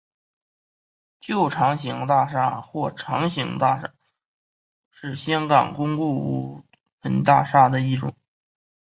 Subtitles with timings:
[1.19, 3.93] 旧长型大厦或长型大厦
[4.89, 6.63] 是香港公共屋
[7.03, 8.11] 邨大厦的一种。